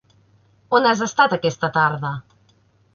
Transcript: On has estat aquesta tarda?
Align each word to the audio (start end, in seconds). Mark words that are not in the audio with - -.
On 0.79 0.89
has 0.93 1.05
estat 1.09 1.37
aquesta 1.39 1.73
tarda? 1.79 2.15